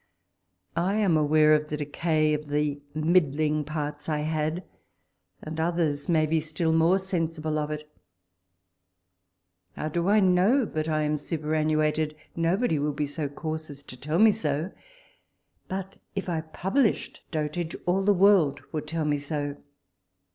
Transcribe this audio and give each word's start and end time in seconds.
I 0.75 0.95
am 0.95 1.15
aware 1.15 1.53
of 1.53 1.67
the 1.69 1.77
decay 1.77 2.33
of 2.33 2.47
the 2.49 2.81
middling 2.95 3.63
parts 3.63 4.09
I 4.09 4.21
had, 4.21 4.63
and 5.43 5.59
others 5.59 6.09
may 6.09 6.25
be 6.25 6.41
still 6.41 6.73
more 6.73 6.97
sensible 6.97 7.59
of 7.59 7.69
it. 7.69 7.87
How 9.75 9.89
do 9.89 10.09
I 10.09 10.19
know 10.19 10.65
but 10.65 10.87
I 10.89 11.03
am 11.03 11.17
superannuated 11.17 12.13
1 12.13 12.19
nobody 12.41 12.79
will 12.79 12.93
be 12.93 13.05
so 13.05 13.29
coarse 13.29 13.69
as 13.69 13.83
to 13.83 13.95
tell 13.95 14.17
me 14.17 14.31
so; 14.31 14.71
but 15.67 15.97
if 16.15 16.27
I 16.27 16.41
published 16.41 17.21
dotage, 17.29 17.75
all 17.85 18.01
the 18.01 18.11
world 18.11 18.59
would 18.71 18.87
tell 18.87 19.05
me 19.05 19.19
so. 19.19 19.55